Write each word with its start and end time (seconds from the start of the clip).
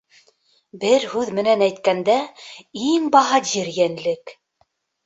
Бер 0.83 1.05
һүҙ 1.11 1.29
менән 1.41 1.65
әйткәндә, 1.67 2.17
иң 2.89 3.09
баһадир 3.19 3.73
йәнлек. 3.79 4.39